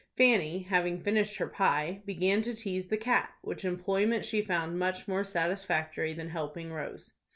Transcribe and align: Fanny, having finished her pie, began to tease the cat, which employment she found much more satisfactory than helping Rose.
Fanny, 0.17 0.63
having 0.63 0.99
finished 0.99 1.35
her 1.35 1.45
pie, 1.47 2.01
began 2.07 2.41
to 2.41 2.55
tease 2.55 2.87
the 2.87 2.97
cat, 2.97 3.29
which 3.43 3.63
employment 3.63 4.25
she 4.25 4.41
found 4.41 4.79
much 4.79 5.07
more 5.07 5.23
satisfactory 5.23 6.11
than 6.11 6.29
helping 6.29 6.71
Rose. 6.73 7.13